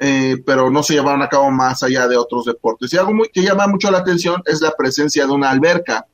Eh, 0.00 0.36
pero 0.46 0.70
no 0.70 0.82
se 0.84 0.94
llevaron 0.94 1.22
a 1.22 1.28
cabo 1.28 1.50
más 1.50 1.82
allá 1.82 2.06
de 2.06 2.16
otros 2.16 2.44
deportes. 2.44 2.92
Y 2.92 2.96
algo 2.96 3.12
muy, 3.12 3.28
que 3.30 3.42
llama 3.42 3.66
mucho 3.66 3.90
la 3.90 3.98
atención 3.98 4.42
es 4.46 4.60
la 4.60 4.70
presencia 4.76 5.26
de 5.26 5.32
una 5.32 5.50
alberca. 5.50 6.06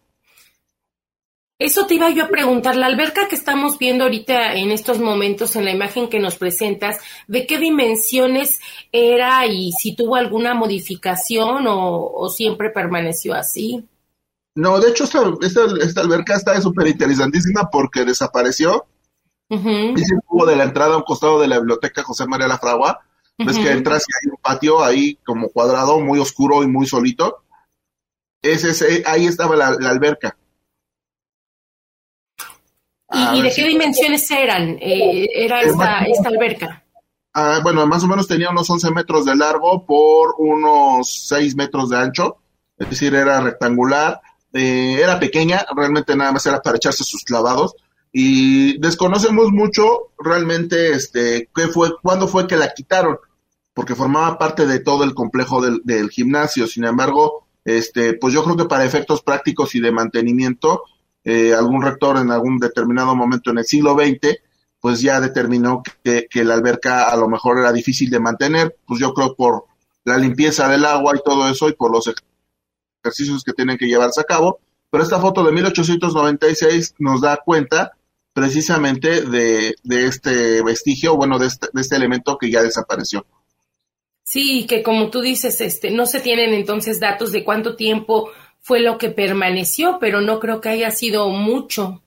Eso 1.58 1.86
te 1.86 1.94
iba 1.94 2.10
yo 2.10 2.24
a 2.24 2.28
preguntar, 2.28 2.74
la 2.74 2.86
alberca 2.86 3.28
que 3.28 3.36
estamos 3.36 3.78
viendo 3.78 4.04
ahorita 4.04 4.54
en 4.54 4.72
estos 4.72 4.98
momentos 4.98 5.54
en 5.54 5.64
la 5.64 5.70
imagen 5.70 6.08
que 6.08 6.18
nos 6.18 6.36
presentas, 6.36 6.98
¿de 7.28 7.46
qué 7.46 7.58
dimensiones 7.58 8.58
era 8.90 9.46
y 9.46 9.70
si 9.72 9.94
tuvo 9.94 10.16
alguna 10.16 10.54
modificación 10.54 11.64
o, 11.68 12.28
siempre 12.28 12.70
permaneció 12.70 13.34
así? 13.34 13.86
No, 14.56 14.80
de 14.80 14.90
hecho 14.90 15.04
esta, 15.04 15.64
esta, 15.80 16.00
alberca 16.00 16.34
está 16.34 16.60
súper 16.60 16.88
interesantísima 16.88 17.70
porque 17.70 18.04
desapareció. 18.04 18.86
y 19.48 19.56
se 20.04 20.46
de 20.46 20.56
la 20.56 20.64
entrada 20.64 20.94
a 20.94 20.98
un 20.98 21.04
costado 21.04 21.40
de 21.40 21.46
la 21.46 21.58
biblioteca 21.58 22.02
José 22.02 22.26
María 22.26 22.48
La 22.48 22.58
Fragua 22.58 23.00
Ves 23.38 23.58
que 23.58 23.70
entras 23.70 24.04
y 24.08 24.12
hay 24.14 24.30
un 24.30 24.36
patio 24.40 24.82
ahí 24.82 25.16
como 25.24 25.48
cuadrado, 25.48 25.98
muy 26.00 26.18
oscuro 26.18 26.62
y 26.62 26.68
muy 26.68 26.86
solito. 26.86 27.42
Ese, 28.40 28.70
ese 28.70 29.02
ahí 29.06 29.26
estaba 29.26 29.56
la, 29.56 29.68
alberca. 29.88 30.36
¿Y, 33.10 33.42
de 33.42 33.52
qué 33.54 33.66
dimensiones 33.66 34.30
eran? 34.30 34.76
Eh, 34.80 35.28
¿Era 35.34 35.62
esta, 35.62 36.04
esta 36.04 36.28
alberca? 36.28 36.84
Ah, 37.32 37.60
bueno, 37.62 37.86
más 37.86 38.04
o 38.04 38.06
menos 38.06 38.28
tenía 38.28 38.50
unos 38.50 38.70
11 38.70 38.90
metros 38.92 39.24
de 39.24 39.34
largo 39.34 39.84
por 39.84 40.36
unos 40.38 41.26
6 41.26 41.56
metros 41.56 41.90
de 41.90 41.98
ancho, 41.98 42.38
es 42.78 42.90
decir, 42.90 43.14
era 43.14 43.40
rectangular, 43.40 44.20
eh, 44.52 45.00
era 45.00 45.18
pequeña, 45.18 45.64
realmente 45.76 46.14
nada 46.14 46.30
más 46.30 46.46
era 46.46 46.62
para 46.62 46.76
echarse 46.76 47.02
sus 47.02 47.24
clavados 47.24 47.74
y 48.16 48.78
desconocemos 48.78 49.50
mucho 49.50 50.12
realmente 50.20 50.92
este 50.92 51.50
qué 51.52 51.66
fue, 51.66 51.90
cuándo 52.00 52.28
fue 52.28 52.46
que 52.46 52.56
la 52.56 52.72
quitaron, 52.72 53.18
porque 53.74 53.96
formaba 53.96 54.38
parte 54.38 54.68
de 54.68 54.78
todo 54.78 55.02
el 55.02 55.14
complejo 55.14 55.60
del, 55.60 56.10
gimnasio. 56.10 56.68
Sin 56.68 56.84
embargo, 56.84 57.48
este, 57.64 58.14
pues 58.14 58.32
yo 58.32 58.44
creo 58.44 58.56
que 58.56 58.66
para 58.66 58.84
efectos 58.84 59.20
prácticos 59.20 59.74
y 59.74 59.80
de 59.80 59.90
mantenimiento, 59.90 60.84
eh, 61.24 61.54
algún 61.54 61.82
rector 61.82 62.18
en 62.18 62.30
algún 62.30 62.60
determinado 62.60 63.16
momento 63.16 63.50
en 63.50 63.58
el 63.58 63.64
siglo 63.64 63.94
XX, 63.94 64.38
pues 64.80 65.00
ya 65.00 65.20
determinó 65.20 65.82
que, 66.04 66.28
que, 66.30 66.44
la 66.44 66.54
alberca 66.54 67.10
a 67.10 67.16
lo 67.16 67.28
mejor 67.28 67.58
era 67.58 67.72
difícil 67.72 68.10
de 68.10 68.20
mantener, 68.20 68.76
pues 68.86 69.00
yo 69.00 69.12
creo 69.12 69.34
por 69.34 69.64
la 70.04 70.18
limpieza 70.18 70.68
del 70.68 70.84
agua 70.84 71.14
y 71.16 71.22
todo 71.24 71.48
eso 71.48 71.68
y 71.68 71.72
por 71.72 71.90
los 71.90 72.08
ejercicios 73.02 73.42
que 73.42 73.54
tienen 73.54 73.76
que 73.76 73.88
llevarse 73.88 74.20
a 74.20 74.24
cabo. 74.24 74.60
Pero 74.88 75.02
esta 75.02 75.18
foto 75.18 75.42
de 75.42 75.50
1896 75.50 76.94
nos 77.00 77.20
da 77.20 77.40
cuenta 77.44 77.90
precisamente 78.34 79.22
de, 79.22 79.76
de 79.82 80.06
este 80.06 80.62
vestigio, 80.62 81.16
bueno, 81.16 81.38
de 81.38 81.46
este, 81.46 81.68
de 81.72 81.80
este 81.80 81.96
elemento 81.96 82.36
que 82.36 82.50
ya 82.50 82.62
desapareció. 82.62 83.24
Sí, 84.24 84.66
que 84.66 84.82
como 84.82 85.10
tú 85.10 85.20
dices, 85.20 85.60
este, 85.60 85.90
no 85.90 86.04
se 86.04 86.20
tienen 86.20 86.52
entonces 86.52 86.98
datos 86.98 87.30
de 87.30 87.44
cuánto 87.44 87.76
tiempo 87.76 88.30
fue 88.60 88.80
lo 88.80 88.98
que 88.98 89.10
permaneció, 89.10 89.98
pero 90.00 90.20
no 90.20 90.40
creo 90.40 90.60
que 90.60 90.70
haya 90.70 90.90
sido 90.90 91.28
mucho. 91.28 92.02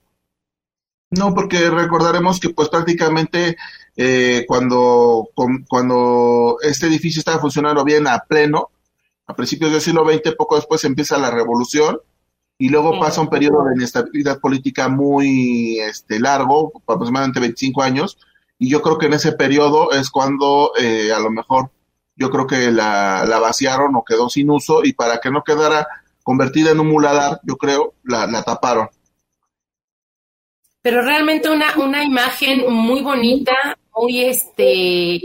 No, 1.10 1.32
porque 1.34 1.70
recordaremos 1.70 2.38
que 2.38 2.50
pues 2.50 2.68
prácticamente 2.68 3.56
eh, 3.96 4.44
cuando, 4.46 5.30
cuando 5.68 6.58
este 6.60 6.88
edificio 6.88 7.20
estaba 7.20 7.40
funcionando 7.40 7.84
bien 7.84 8.06
a 8.06 8.18
pleno, 8.28 8.70
a 9.26 9.34
principios 9.34 9.72
del 9.72 9.80
siglo 9.80 10.04
XX, 10.04 10.34
poco 10.34 10.56
después 10.56 10.84
empieza 10.84 11.16
la 11.16 11.30
revolución 11.30 11.98
y 12.58 12.68
luego 12.68 12.98
pasa 12.98 13.20
un 13.20 13.28
periodo 13.28 13.64
de 13.64 13.76
inestabilidad 13.76 14.40
política 14.40 14.88
muy 14.88 15.78
este, 15.78 16.18
largo, 16.18 16.72
aproximadamente 16.86 17.38
25 17.40 17.82
años, 17.82 18.18
y 18.58 18.68
yo 18.68 18.82
creo 18.82 18.98
que 18.98 19.06
en 19.06 19.14
ese 19.14 19.32
periodo 19.32 19.92
es 19.92 20.10
cuando 20.10 20.72
eh, 20.78 21.12
a 21.12 21.20
lo 21.20 21.30
mejor 21.30 21.70
yo 22.16 22.30
creo 22.30 22.48
que 22.48 22.72
la, 22.72 23.24
la 23.24 23.38
vaciaron 23.38 23.94
o 23.94 24.04
quedó 24.04 24.28
sin 24.28 24.50
uso 24.50 24.80
y 24.82 24.92
para 24.92 25.18
que 25.18 25.30
no 25.30 25.44
quedara 25.44 25.86
convertida 26.24 26.72
en 26.72 26.80
un 26.80 26.88
muladar, 26.88 27.40
yo 27.44 27.56
creo, 27.56 27.94
la, 28.02 28.26
la 28.26 28.42
taparon. 28.42 28.88
Pero 30.82 31.02
realmente 31.02 31.48
una, 31.48 31.76
una 31.76 32.02
imagen 32.02 32.70
muy 32.72 33.02
bonita, 33.02 33.78
muy 33.94 34.24
este, 34.24 35.20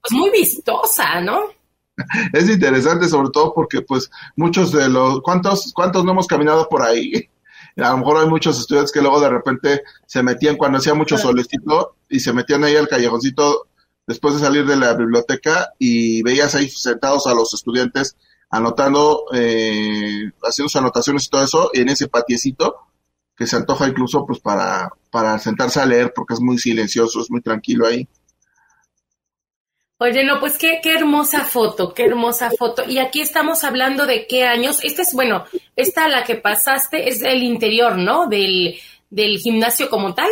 pues 0.00 0.12
muy 0.12 0.30
vistosa, 0.30 1.20
¿no? 1.20 1.40
Es 2.32 2.48
interesante 2.48 3.08
sobre 3.08 3.30
todo 3.30 3.52
porque 3.54 3.82
pues 3.82 4.10
muchos 4.36 4.72
de 4.72 4.88
los, 4.88 5.20
¿cuántos, 5.22 5.72
cuántos 5.74 6.04
no 6.04 6.12
hemos 6.12 6.26
caminado 6.26 6.68
por 6.68 6.82
ahí? 6.82 7.12
A 7.76 7.90
lo 7.90 7.98
mejor 7.98 8.18
hay 8.18 8.28
muchos 8.28 8.58
estudiantes 8.58 8.92
que 8.92 9.00
luego 9.00 9.20
de 9.20 9.28
repente 9.28 9.82
se 10.06 10.22
metían 10.22 10.56
cuando 10.56 10.78
hacía 10.78 10.94
mucho 10.94 11.16
solecito 11.16 11.96
y 12.08 12.18
se 12.18 12.32
metían 12.32 12.64
ahí 12.64 12.74
al 12.74 12.88
callejoncito 12.88 13.68
después 14.06 14.34
de 14.34 14.40
salir 14.40 14.66
de 14.66 14.76
la 14.76 14.94
biblioteca 14.94 15.68
y 15.78 16.22
veías 16.22 16.54
ahí 16.56 16.68
sentados 16.68 17.26
a 17.28 17.34
los 17.34 17.54
estudiantes 17.54 18.16
anotando, 18.50 19.26
eh, 19.32 20.30
haciendo 20.42 20.68
sus 20.68 20.76
anotaciones 20.76 21.26
y 21.26 21.28
todo 21.28 21.44
eso, 21.44 21.70
en 21.74 21.88
ese 21.88 22.08
patiecito, 22.08 22.76
que 23.36 23.46
se 23.46 23.56
antoja 23.56 23.86
incluso 23.86 24.26
pues 24.26 24.40
para, 24.40 24.90
para 25.10 25.38
sentarse 25.38 25.80
a 25.80 25.86
leer, 25.86 26.12
porque 26.14 26.34
es 26.34 26.40
muy 26.40 26.58
silencioso, 26.58 27.20
es 27.20 27.30
muy 27.30 27.40
tranquilo 27.40 27.86
ahí. 27.86 28.08
Oye, 30.00 30.24
no, 30.24 30.38
pues 30.38 30.58
qué, 30.58 30.78
qué 30.80 30.94
hermosa 30.94 31.44
foto, 31.44 31.92
qué 31.92 32.04
hermosa 32.04 32.50
foto. 32.56 32.84
Y 32.88 32.98
aquí 32.98 33.20
estamos 33.20 33.64
hablando 33.64 34.06
de 34.06 34.26
qué 34.28 34.44
años. 34.44 34.78
Esta 34.84 35.02
es, 35.02 35.12
bueno, 35.12 35.44
esta 35.74 36.08
la 36.08 36.22
que 36.22 36.36
pasaste 36.36 37.08
es 37.08 37.20
el 37.22 37.42
interior, 37.42 37.96
¿no? 37.96 38.28
Del, 38.28 38.76
del 39.10 39.38
gimnasio 39.38 39.90
como 39.90 40.14
tal. 40.14 40.30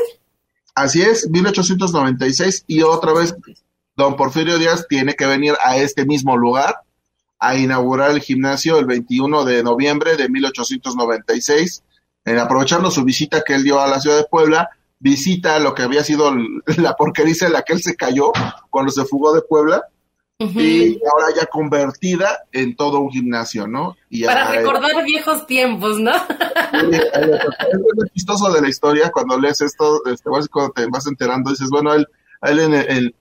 Así 0.74 1.02
es, 1.02 1.28
1896 1.30 2.64
y 2.68 2.82
otra 2.82 3.12
vez 3.12 3.34
don 3.96 4.14
Porfirio 4.14 4.58
Díaz 4.58 4.86
tiene 4.88 5.14
que 5.14 5.26
venir 5.26 5.54
a 5.64 5.78
este 5.78 6.04
mismo 6.04 6.36
lugar 6.36 6.82
a 7.38 7.56
inaugurar 7.56 8.10
el 8.12 8.20
gimnasio 8.20 8.78
el 8.78 8.86
21 8.86 9.44
de 9.44 9.62
noviembre 9.62 10.16
de 10.16 10.28
1896, 10.28 11.82
en 12.24 12.38
aprovechando 12.38 12.90
su 12.90 13.04
visita 13.04 13.42
que 13.42 13.54
él 13.54 13.64
dio 13.64 13.80
a 13.80 13.88
la 13.88 14.00
ciudad 14.00 14.18
de 14.18 14.26
Puebla, 14.30 14.70
visita 15.06 15.60
lo 15.60 15.72
que 15.72 15.82
había 15.82 16.02
sido 16.02 16.34
la 16.78 16.96
porquería 16.96 17.34
en 17.42 17.52
la 17.52 17.62
que 17.62 17.74
él 17.74 17.82
se 17.82 17.94
cayó 17.94 18.32
cuando 18.70 18.90
se 18.90 19.04
fugó 19.04 19.32
de 19.32 19.42
Puebla, 19.42 19.84
y 20.38 21.00
ahora 21.10 21.28
ya 21.34 21.46
convertida 21.46 22.40
en 22.52 22.76
todo 22.76 23.00
un 23.00 23.10
gimnasio, 23.10 23.66
¿no? 23.66 23.96
Para 24.26 24.50
recordar 24.50 25.02
viejos 25.04 25.46
tiempos, 25.46 25.98
¿no? 25.98 26.12
es 26.12 27.00
lo 27.96 28.06
chistoso 28.12 28.52
de 28.52 28.60
la 28.60 28.68
historia 28.68 29.10
cuando 29.10 29.38
lees 29.38 29.62
esto, 29.62 30.04
este, 30.04 30.28
cuando 30.28 30.72
te 30.74 30.86
vas 30.88 31.06
enterando, 31.06 31.50
dices, 31.50 31.70
bueno, 31.70 31.94
él, 31.94 32.06
él 32.42 32.58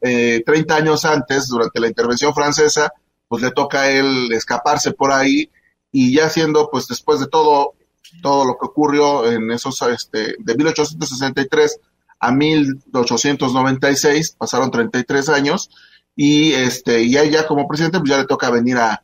en, 0.01 0.43
30 0.43 0.51
eh, 0.51 0.77
años 0.77 1.05
antes, 1.05 1.47
durante 1.47 1.79
la 1.79 1.87
intervención 1.87 2.33
francesa, 2.33 2.91
pues 3.29 3.41
le 3.41 3.51
toca 3.51 3.83
a 3.83 3.91
él 3.91 4.33
escaparse 4.33 4.91
por 4.91 5.11
ahí 5.11 5.49
y 5.93 6.13
ya 6.13 6.29
siendo 6.29 6.69
pues 6.69 6.87
después 6.87 7.21
de 7.21 7.27
todo 7.27 7.75
todo 8.21 8.45
lo 8.45 8.57
que 8.57 8.65
ocurrió 8.65 9.31
en 9.31 9.51
esos 9.51 9.81
este 9.83 10.35
de 10.39 10.55
1863 10.55 11.79
a 12.19 12.31
1896 12.31 14.35
pasaron 14.37 14.71
33 14.71 15.29
años 15.29 15.69
y 16.15 16.53
este 16.53 17.03
y 17.03 17.11
ya 17.11 17.23
ya 17.25 17.47
como 17.47 17.67
presidente 17.67 17.99
pues 17.99 18.09
ya 18.09 18.17
le 18.17 18.25
toca 18.25 18.49
venir 18.49 18.77
a, 18.77 19.03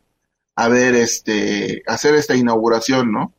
a 0.56 0.68
ver 0.70 0.96
este 0.96 1.84
hacer 1.88 2.16
esta 2.16 2.36
inauguración, 2.36 3.12
¿no? 3.12 3.34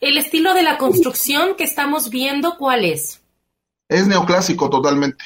El 0.00 0.18
estilo 0.18 0.54
de 0.54 0.62
la 0.62 0.76
construcción 0.76 1.56
que 1.56 1.64
estamos 1.64 2.10
viendo, 2.10 2.56
¿cuál 2.58 2.84
es? 2.84 3.22
Es 3.88 4.06
neoclásico 4.06 4.68
totalmente. 4.68 5.24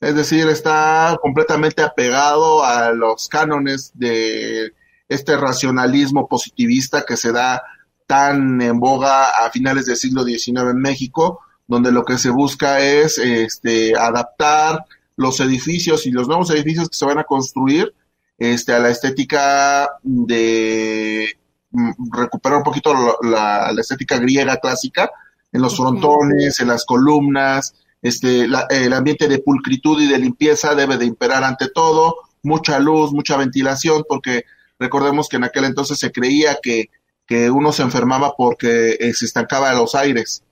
Es 0.00 0.14
decir, 0.14 0.48
está 0.48 1.18
completamente 1.20 1.82
apegado 1.82 2.64
a 2.64 2.92
los 2.92 3.28
cánones 3.28 3.92
de 3.94 4.72
este 5.08 5.36
racionalismo 5.36 6.28
positivista 6.28 7.04
que 7.06 7.16
se 7.16 7.32
da 7.32 7.62
tan 8.06 8.60
en 8.60 8.78
boga 8.78 9.44
a 9.44 9.50
finales 9.50 9.86
del 9.86 9.96
siglo 9.96 10.24
XIX 10.24 10.70
en 10.70 10.78
México, 10.78 11.40
donde 11.66 11.92
lo 11.92 12.04
que 12.04 12.18
se 12.18 12.30
busca 12.30 12.80
es 12.80 13.18
este, 13.18 13.96
adaptar 13.96 14.84
los 15.16 15.40
edificios 15.40 16.06
y 16.06 16.10
los 16.10 16.28
nuevos 16.28 16.50
edificios 16.50 16.88
que 16.88 16.96
se 16.96 17.06
van 17.06 17.18
a 17.18 17.24
construir 17.24 17.94
este, 18.36 18.72
a 18.72 18.80
la 18.80 18.90
estética 18.90 19.88
de 20.02 21.28
mm, 21.70 21.90
recuperar 22.12 22.58
un 22.58 22.64
poquito 22.64 22.94
la, 23.22 23.72
la 23.72 23.80
estética 23.80 24.18
griega 24.18 24.56
clásica 24.56 25.10
en 25.52 25.62
los 25.62 25.76
frontones, 25.76 26.58
en 26.60 26.68
las 26.68 26.84
columnas, 26.84 27.74
este, 28.04 28.46
el 28.68 28.92
ambiente 28.92 29.28
de 29.28 29.38
pulcritud 29.38 30.02
y 30.02 30.06
de 30.06 30.18
limpieza 30.18 30.74
debe 30.74 30.98
de 30.98 31.06
imperar 31.06 31.42
ante 31.42 31.68
todo, 31.68 32.16
mucha 32.42 32.78
luz, 32.78 33.12
mucha 33.12 33.38
ventilación, 33.38 34.04
porque 34.06 34.44
recordemos 34.78 35.26
que 35.26 35.36
en 35.36 35.44
aquel 35.44 35.64
entonces 35.64 35.98
se 35.98 36.12
creía 36.12 36.58
que, 36.62 36.90
que 37.26 37.50
uno 37.50 37.72
se 37.72 37.82
enfermaba 37.82 38.34
porque 38.36 38.96
eh, 39.00 39.12
se 39.14 39.24
estancaba 39.24 39.72
los 39.72 39.94
aires. 39.94 40.42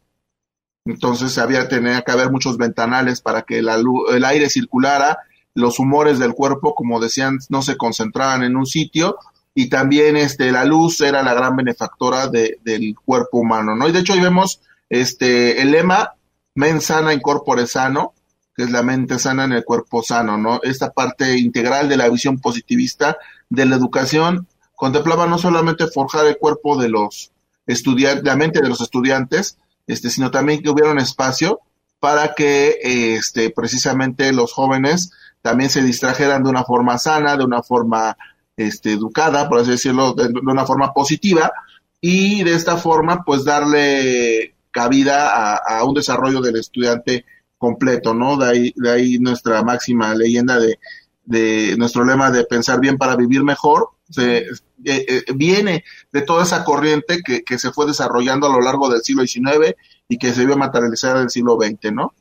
Entonces 0.84 1.38
había 1.38 1.68
tenía 1.68 2.02
que 2.02 2.12
haber 2.12 2.30
muchos 2.30 2.56
ventanales 2.56 3.20
para 3.20 3.42
que 3.42 3.58
el 3.58 4.24
aire 4.24 4.50
circulara, 4.50 5.18
los 5.54 5.78
humores 5.78 6.18
del 6.18 6.34
cuerpo, 6.34 6.74
como 6.74 6.98
decían, 6.98 7.38
no 7.48 7.62
se 7.62 7.76
concentraban 7.76 8.42
en 8.42 8.56
un 8.56 8.66
sitio 8.66 9.18
y 9.54 9.68
también 9.68 10.16
este 10.16 10.50
la 10.50 10.64
luz 10.64 11.00
era 11.00 11.22
la 11.22 11.34
gran 11.34 11.56
benefactora 11.56 12.28
de, 12.28 12.58
del 12.62 12.94
cuerpo 13.04 13.38
humano, 13.38 13.76
¿no? 13.76 13.88
Y 13.88 13.92
de 13.92 14.00
hecho 14.00 14.14
ahí 14.14 14.20
vemos 14.20 14.60
este 14.88 15.60
el 15.60 15.70
lema 15.70 16.14
men 16.54 16.80
sana 16.80 17.12
in 17.12 17.20
corpore 17.20 17.66
sano, 17.66 18.14
que 18.54 18.64
es 18.64 18.70
la 18.70 18.82
mente 18.82 19.18
sana 19.18 19.44
en 19.44 19.52
el 19.52 19.64
cuerpo 19.64 20.02
sano, 20.02 20.38
¿no? 20.38 20.60
Esta 20.62 20.90
parte 20.90 21.38
integral 21.38 21.88
de 21.88 21.96
la 21.96 22.08
visión 22.08 22.38
positivista 22.40 23.18
de 23.50 23.66
la 23.66 23.76
educación 23.76 24.48
contemplaba 24.82 25.28
no 25.28 25.38
solamente 25.38 25.86
forjar 25.86 26.26
el 26.26 26.38
cuerpo 26.38 26.76
de 26.76 26.88
los 26.88 27.30
estudiantes, 27.68 28.24
la 28.24 28.34
mente 28.34 28.60
de 28.60 28.68
los 28.68 28.80
estudiantes, 28.80 29.56
este, 29.86 30.10
sino 30.10 30.32
también 30.32 30.60
que 30.60 30.70
hubiera 30.70 30.90
un 30.90 30.98
espacio 30.98 31.60
para 32.00 32.34
que 32.34 32.80
este, 32.82 33.50
precisamente 33.50 34.32
los 34.32 34.52
jóvenes 34.52 35.12
también 35.40 35.70
se 35.70 35.84
distrajeran 35.84 36.42
de 36.42 36.50
una 36.50 36.64
forma 36.64 36.98
sana, 36.98 37.36
de 37.36 37.44
una 37.44 37.62
forma 37.62 38.16
este, 38.56 38.94
educada, 38.94 39.48
por 39.48 39.60
así 39.60 39.70
decirlo, 39.70 40.14
de, 40.14 40.26
de 40.26 40.40
una 40.50 40.66
forma 40.66 40.92
positiva, 40.92 41.52
y 42.00 42.42
de 42.42 42.54
esta 42.54 42.76
forma, 42.76 43.22
pues 43.24 43.44
darle 43.44 44.56
cabida 44.72 45.58
a, 45.58 45.84
un 45.84 45.94
desarrollo 45.94 46.40
del 46.40 46.56
estudiante 46.56 47.24
completo, 47.56 48.14
¿no? 48.14 48.36
De 48.36 48.50
ahí, 48.50 48.74
de 48.74 48.90
ahí 48.90 49.18
nuestra 49.20 49.62
máxima 49.62 50.12
leyenda 50.16 50.58
de, 50.58 50.80
de 51.24 51.76
nuestro 51.78 52.04
lema 52.04 52.32
de 52.32 52.42
pensar 52.42 52.80
bien 52.80 52.98
para 52.98 53.14
vivir 53.14 53.44
mejor, 53.44 53.90
se, 54.12 54.38
eh, 54.38 54.52
eh, 54.84 55.24
viene 55.34 55.84
de 56.12 56.22
toda 56.22 56.44
esa 56.44 56.62
corriente 56.64 57.20
que, 57.24 57.42
que, 57.42 57.58
se 57.58 57.72
fue 57.72 57.86
desarrollando 57.86 58.46
a 58.46 58.52
lo 58.52 58.60
largo 58.60 58.88
del 58.88 59.02
siglo 59.02 59.26
XIX 59.26 59.74
y 60.08 60.18
que 60.18 60.32
se 60.32 60.44
vio 60.46 60.56
materializar 60.56 61.16
en 61.16 61.22
el 61.22 61.30
siglo 61.30 61.58
XX, 61.60 61.92
¿no? 61.92 62.14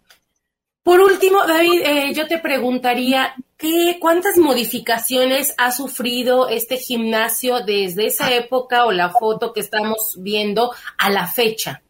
Por 0.84 1.00
último, 1.00 1.46
David, 1.46 1.82
eh, 1.84 2.14
yo 2.16 2.28
te 2.28 2.40
preguntaría, 2.40 3.36
¿qué, 3.56 3.98
¿cuántas 4.02 4.40
modificaciones 4.40 5.54
ha 5.60 5.72
sufrido 5.72 6.50
este 6.50 6.78
gimnasio 6.78 7.64
desde 7.64 8.08
esa 8.08 8.34
época 8.34 8.86
o 8.86 8.92
la 8.92 9.12
foto 9.12 9.54
que 9.54 9.60
estamos 9.60 10.16
viendo 10.18 10.72
a 10.98 11.12
la 11.12 11.28
fecha? 11.28 11.84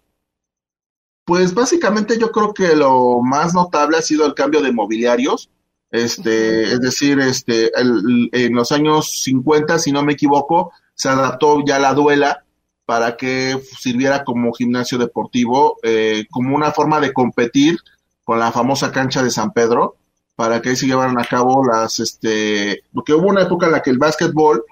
Pues 1.24 1.53
básicamente 1.53 2.20
yo 2.20 2.31
creo 2.31 2.53
que 2.53 2.75
lo 2.75 3.22
más 3.22 3.53
notable 3.53 3.98
ha 3.98 4.01
sido 4.01 4.25
el 4.25 4.34
cambio 4.34 4.62
de 4.62 4.74
mobiliarios. 4.74 5.50
Este, 5.91 6.63
es 6.63 6.79
decir, 6.79 7.19
este, 7.19 7.71
en 7.75 8.55
los 8.55 8.71
años 8.71 9.24
50, 9.24 9.77
si 9.77 9.91
no 9.91 10.03
me 10.03 10.13
equivoco, 10.13 10.71
se 10.95 11.10
adaptó 11.10 11.63
ya 11.65 11.79
la 11.79 11.93
duela 11.93 12.45
para 12.86 13.17
que 13.17 13.62
sirviera 13.79 14.24
como 14.24 14.53
gimnasio 14.53 14.98
deportivo, 14.98 15.77
eh, 15.83 16.25
como 16.31 16.55
una 16.55 16.71
forma 16.71 17.00
de 17.00 17.13
competir 17.13 17.77
con 18.24 18.39
la 18.39 18.51
famosa 18.51 18.91
cancha 18.91 19.21
de 19.21 19.31
San 19.31 19.51
Pedro, 19.51 19.98
para 20.36 20.62
que 20.62 20.69
ahí 20.69 20.75
se 20.75 20.88
llevaran 20.88 21.19
a 21.19 21.25
cabo 21.25 21.65
las, 21.65 22.00
este, 22.00 22.83
porque 22.93 23.13
hubo 23.13 23.27
una 23.27 23.43
época 23.43 23.65
en 23.65 23.74
la 23.74 23.81
que 23.81 23.89
el 23.89 23.98
básquetbol 23.98 24.63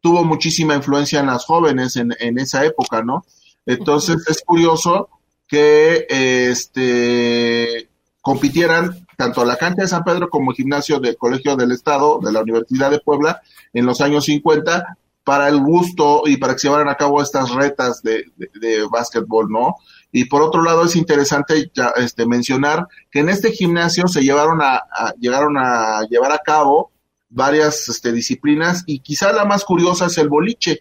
tuvo 0.00 0.24
muchísima 0.24 0.76
influencia 0.76 1.20
en 1.20 1.26
las 1.26 1.44
jóvenes 1.44 1.96
en, 1.96 2.14
en 2.20 2.38
esa 2.38 2.64
época, 2.64 3.02
¿no? 3.02 3.24
Entonces 3.66 4.24
es 4.28 4.42
curioso 4.44 5.10
que 5.46 6.06
este 6.08 7.88
compitieran 8.20 9.06
tanto 9.18 9.44
la 9.44 9.56
cancha 9.56 9.82
de 9.82 9.88
San 9.88 10.04
Pedro 10.04 10.30
como 10.30 10.52
el 10.52 10.56
gimnasio 10.56 11.00
del 11.00 11.16
Colegio 11.16 11.56
del 11.56 11.72
Estado 11.72 12.20
de 12.22 12.30
la 12.30 12.42
Universidad 12.42 12.88
de 12.88 13.00
Puebla 13.00 13.42
en 13.72 13.84
los 13.84 14.00
años 14.00 14.26
50 14.26 14.96
para 15.24 15.48
el 15.48 15.58
gusto 15.58 16.22
y 16.24 16.36
para 16.36 16.52
que 16.52 16.60
se 16.60 16.68
llevaran 16.68 16.88
a 16.88 16.94
cabo 16.94 17.20
estas 17.20 17.50
retas 17.50 18.00
de, 18.02 18.26
de 18.36 18.86
básquetbol, 18.88 19.50
¿no? 19.50 19.74
Y 20.12 20.26
por 20.26 20.40
otro 20.42 20.62
lado 20.62 20.84
es 20.84 20.94
interesante 20.94 21.68
ya, 21.74 21.92
este, 21.96 22.26
mencionar 22.26 22.86
que 23.10 23.18
en 23.18 23.28
este 23.28 23.50
gimnasio 23.50 24.06
se 24.06 24.22
llevaron 24.22 24.62
a, 24.62 24.84
llegaron 25.18 25.58
a 25.58 26.02
llevar 26.08 26.30
a 26.30 26.38
cabo 26.38 26.92
varias 27.28 27.88
este, 27.88 28.12
disciplinas 28.12 28.84
y 28.86 29.00
quizá 29.00 29.32
la 29.32 29.44
más 29.44 29.64
curiosa 29.64 30.06
es 30.06 30.16
el 30.18 30.28
boliche. 30.28 30.78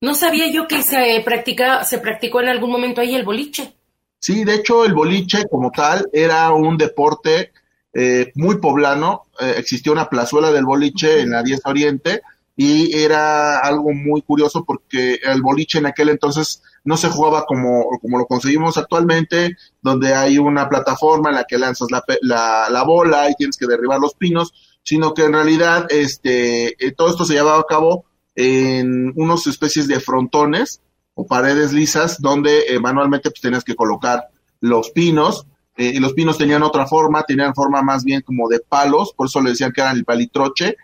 No 0.00 0.16
sabía 0.16 0.50
yo 0.50 0.66
que 0.66 0.82
se 0.82 1.22
practica, 1.24 1.84
se 1.84 1.98
practicó 1.98 2.40
en 2.40 2.48
algún 2.48 2.72
momento 2.72 3.00
ahí 3.00 3.14
el 3.14 3.24
boliche. 3.24 3.76
Sí, 4.18 4.44
de 4.44 4.54
hecho 4.54 4.84
el 4.84 4.94
boliche 4.94 5.44
como 5.50 5.70
tal 5.70 6.08
era 6.12 6.52
un 6.52 6.78
deporte 6.78 7.52
eh, 7.92 8.32
muy 8.34 8.58
poblano. 8.58 9.24
Eh, 9.40 9.54
existía 9.58 9.92
una 9.92 10.08
plazuela 10.08 10.50
del 10.50 10.64
boliche 10.64 11.20
en 11.20 11.30
la 11.30 11.42
10 11.42 11.60
Oriente 11.64 12.22
y 12.56 12.96
era 12.96 13.58
algo 13.58 13.92
muy 13.92 14.22
curioso 14.22 14.64
porque 14.64 15.18
el 15.22 15.42
boliche 15.42 15.78
en 15.78 15.86
aquel 15.86 16.08
entonces 16.08 16.62
no 16.84 16.96
se 16.96 17.08
jugaba 17.08 17.44
como, 17.46 17.86
como 18.00 18.18
lo 18.18 18.26
conseguimos 18.26 18.76
actualmente, 18.76 19.56
donde 19.82 20.14
hay 20.14 20.38
una 20.38 20.68
plataforma 20.68 21.30
en 21.30 21.36
la 21.36 21.44
que 21.44 21.58
lanzas 21.58 21.90
la, 21.90 22.04
la, 22.20 22.68
la 22.70 22.82
bola 22.84 23.28
y 23.30 23.34
tienes 23.34 23.56
que 23.56 23.66
derribar 23.66 23.98
los 23.98 24.14
pinos, 24.14 24.52
sino 24.82 25.14
que 25.14 25.24
en 25.24 25.32
realidad 25.32 25.86
este, 25.90 26.84
eh, 26.84 26.92
todo 26.92 27.10
esto 27.10 27.24
se 27.24 27.34
llevaba 27.34 27.60
a 27.60 27.66
cabo 27.66 28.04
en 28.36 29.12
unas 29.16 29.46
especies 29.46 29.88
de 29.88 30.00
frontones 30.00 30.80
o 31.14 31.26
paredes 31.26 31.72
lisas 31.72 32.20
donde 32.20 32.64
eh, 32.68 32.78
manualmente 32.80 33.30
pues, 33.30 33.40
tenías 33.40 33.64
que 33.64 33.74
colocar 33.74 34.28
los 34.60 34.90
pinos 34.90 35.46
eh, 35.76 35.92
y 35.94 35.98
los 35.98 36.12
pinos 36.12 36.38
tenían 36.38 36.62
otra 36.62 36.86
forma, 36.86 37.22
tenían 37.22 37.54
forma 37.54 37.82
más 37.82 38.04
bien 38.04 38.22
como 38.22 38.48
de 38.48 38.60
palos, 38.60 39.12
por 39.16 39.26
eso 39.26 39.40
le 39.40 39.50
decían 39.50 39.72
que 39.72 39.80
eran 39.80 39.96
el 39.96 40.04
palitroche 40.04 40.76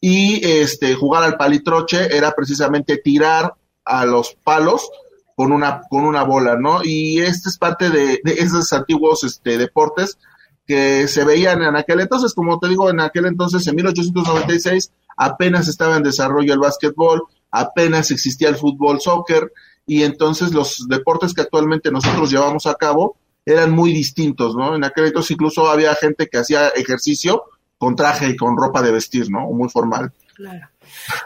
y 0.00 0.44
este 0.46 0.94
jugar 0.94 1.22
al 1.22 1.36
palitroche 1.36 2.14
era 2.14 2.32
precisamente 2.32 2.98
tirar 2.98 3.54
a 3.84 4.04
los 4.04 4.36
palos 4.44 4.90
con 5.34 5.52
una, 5.52 5.82
con 5.88 6.04
una 6.04 6.22
bola, 6.22 6.56
¿no? 6.56 6.80
Y 6.84 7.20
este 7.20 7.48
es 7.48 7.58
parte 7.58 7.90
de, 7.90 8.20
esos 8.24 8.72
antiguos 8.72 9.24
este, 9.24 9.58
deportes 9.58 10.18
que 10.66 11.08
se 11.08 11.24
veían 11.24 11.62
en 11.62 11.76
aquel 11.76 12.00
entonces, 12.00 12.34
como 12.34 12.58
te 12.58 12.68
digo, 12.68 12.88
en 12.88 13.00
aquel 13.00 13.26
entonces, 13.26 13.66
en 13.66 13.74
1896, 13.76 14.92
apenas 15.16 15.68
estaba 15.68 15.96
en 15.96 16.02
desarrollo 16.02 16.54
el 16.54 16.60
básquetbol, 16.60 17.24
apenas 17.50 18.10
existía 18.10 18.48
el 18.48 18.56
fútbol, 18.56 19.00
soccer, 19.00 19.52
y 19.86 20.02
entonces 20.02 20.52
los 20.52 20.86
deportes 20.88 21.34
que 21.34 21.42
actualmente 21.42 21.90
nosotros 21.90 22.30
llevamos 22.30 22.66
a 22.66 22.74
cabo 22.74 23.16
eran 23.44 23.72
muy 23.72 23.92
distintos, 23.92 24.56
¿no? 24.56 24.74
En 24.74 24.84
aquel 24.84 25.06
entonces 25.06 25.32
incluso 25.32 25.68
había 25.68 25.94
gente 25.94 26.28
que 26.28 26.38
hacía 26.38 26.68
ejercicio 26.68 27.44
con 27.76 27.94
traje 27.94 28.28
y 28.28 28.36
con 28.36 28.56
ropa 28.56 28.80
de 28.80 28.92
vestir, 28.92 29.30
¿no? 29.30 29.40
Muy 29.50 29.68
formal. 29.68 30.12
Claro. 30.34 30.68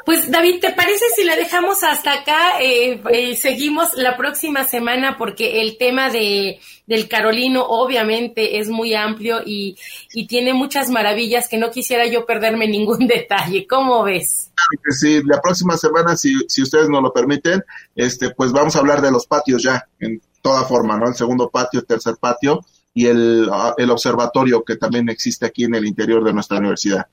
Pues 0.05 0.31
David, 0.31 0.61
¿te 0.61 0.73
parece 0.73 1.05
si 1.15 1.25
la 1.25 1.37
dejamos 1.37 1.83
hasta 1.83 2.13
acá? 2.13 2.61
Eh, 2.61 3.01
eh, 3.11 3.37
seguimos 3.37 3.95
la 3.95 4.17
próxima 4.17 4.65
semana 4.65 5.17
porque 5.19 5.61
el 5.61 5.77
tema 5.79 6.11
de, 6.11 6.61
del 6.87 7.09
Carolino 7.09 7.65
obviamente 7.65 8.59
es 8.59 8.69
muy 8.69 8.95
amplio 8.95 9.41
y, 9.45 9.77
y 10.13 10.27
tiene 10.27 10.55
muchas 10.55 10.91
maravillas 10.91 11.49
que 11.49 11.59
no 11.59 11.71
quisiera 11.71 12.07
yo 12.07 12.27
perderme 12.27 12.67
ningún 12.67 13.07
detalle. 13.07 13.67
¿Cómo 13.67 14.03
ves? 14.03 14.51
Sí, 14.91 15.23
la 15.25 15.41
próxima 15.41 15.77
semana, 15.77 16.17
si, 16.17 16.35
si 16.49 16.63
ustedes 16.63 16.89
nos 16.89 17.03
lo 17.03 17.13
permiten, 17.13 17.63
este, 17.95 18.31
pues 18.31 18.53
vamos 18.53 18.77
a 18.77 18.81
hablar 18.81 19.01
de 19.01 19.11
los 19.11 19.27
patios 19.27 19.63
ya, 19.63 19.87
en 20.01 20.21
toda 20.43 20.65
forma, 20.65 20.99
¿no? 20.99 21.09
El 21.09 21.15
segundo 21.15 21.49
patio, 21.49 21.81
el 21.81 21.87
tercer 21.87 22.17
patio 22.19 22.65
y 22.95 23.07
el, 23.07 23.49
el 23.77 23.91
observatorio 23.91 24.65
que 24.65 24.77
también 24.77 25.09
existe 25.09 25.47
aquí 25.47 25.65
en 25.65 25.75
el 25.75 25.87
interior 25.87 26.25
de 26.25 26.33
nuestra 26.33 26.59
universidad. 26.59 27.07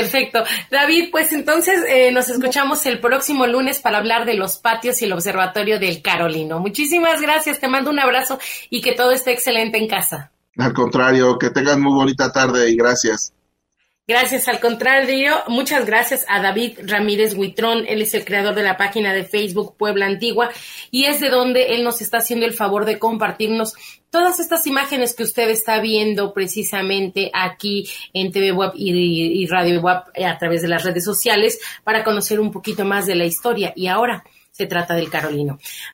Perfecto. 0.00 0.44
David, 0.70 1.08
pues 1.10 1.32
entonces 1.32 1.80
eh, 1.88 2.10
nos 2.12 2.28
escuchamos 2.28 2.84
el 2.86 3.00
próximo 3.00 3.46
lunes 3.46 3.80
para 3.80 3.98
hablar 3.98 4.24
de 4.24 4.34
los 4.34 4.58
patios 4.58 5.00
y 5.02 5.06
el 5.06 5.12
observatorio 5.12 5.78
del 5.78 6.02
Carolino. 6.02 6.60
Muchísimas 6.60 7.20
gracias, 7.20 7.60
te 7.60 7.68
mando 7.68 7.90
un 7.90 7.98
abrazo 7.98 8.38
y 8.70 8.80
que 8.80 8.92
todo 8.92 9.12
esté 9.12 9.32
excelente 9.32 9.78
en 9.78 9.88
casa. 9.88 10.30
Al 10.56 10.72
contrario, 10.72 11.38
que 11.38 11.50
tengan 11.50 11.80
muy 11.80 11.94
bonita 11.94 12.32
tarde 12.32 12.70
y 12.70 12.76
gracias. 12.76 13.32
Gracias, 14.10 14.48
al 14.48 14.58
contrario, 14.58 15.34
muchas 15.48 15.84
gracias 15.84 16.24
a 16.30 16.40
David 16.40 16.78
Ramírez 16.82 17.34
Huitrón, 17.34 17.84
él 17.86 18.00
es 18.00 18.14
el 18.14 18.24
creador 18.24 18.54
de 18.54 18.62
la 18.62 18.78
página 18.78 19.12
de 19.12 19.24
Facebook 19.24 19.76
Puebla 19.76 20.06
Antigua 20.06 20.48
y 20.90 21.04
es 21.04 21.20
de 21.20 21.28
donde 21.28 21.74
él 21.74 21.84
nos 21.84 22.00
está 22.00 22.16
haciendo 22.16 22.46
el 22.46 22.54
favor 22.54 22.86
de 22.86 22.98
compartirnos 22.98 23.74
todas 24.08 24.40
estas 24.40 24.66
imágenes 24.66 25.14
que 25.14 25.24
usted 25.24 25.50
está 25.50 25.78
viendo 25.80 26.32
precisamente 26.32 27.30
aquí 27.34 27.86
en 28.14 28.32
TV 28.32 28.50
Web 28.52 28.72
y, 28.76 29.46
Radio 29.46 29.78
Web 29.82 30.04
a 30.24 30.38
través 30.38 30.62
de 30.62 30.68
las 30.68 30.84
redes 30.84 31.04
sociales 31.04 31.60
para 31.84 32.02
conocer 32.02 32.40
un 32.40 32.50
poquito 32.50 32.86
más 32.86 33.04
de 33.04 33.14
la 33.14 33.26
historia. 33.26 33.74
Y 33.76 33.88
ahora 33.88 34.24
se 34.50 34.66
trata 34.66 34.94
del 34.94 35.10
Carolino. 35.10 35.58